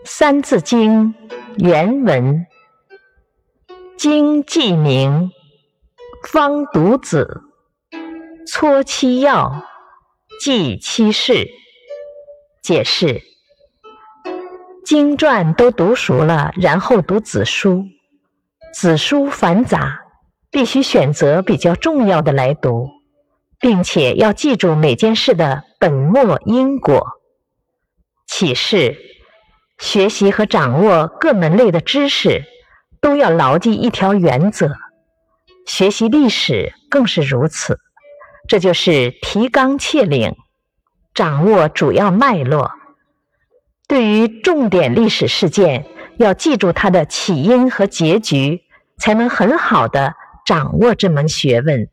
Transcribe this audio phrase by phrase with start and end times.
[0.06, 1.14] 《三字经》
[1.58, 2.46] 原文：
[3.98, 5.30] 经记名，
[6.26, 7.42] 方读子，
[8.46, 9.62] 撮其要，
[10.40, 11.46] 记其事。
[12.62, 13.20] 解释：
[14.86, 17.84] 经传都读熟了，然后读子书。
[18.72, 20.00] 子书繁杂，
[20.50, 22.88] 必须选择比较重要的来读，
[23.58, 27.06] 并且要记住每件事的本末因果。
[28.26, 28.96] 启示。
[29.80, 32.44] 学习和掌握各门类的知识，
[33.00, 34.76] 都要牢记一条原则。
[35.66, 37.80] 学习历史更是如此，
[38.46, 40.36] 这就是提纲挈领，
[41.14, 42.72] 掌握主要脉络。
[43.88, 45.86] 对于重点历史事件，
[46.18, 48.60] 要记住它的起因和结局，
[48.98, 51.88] 才能很好的掌握这门学问。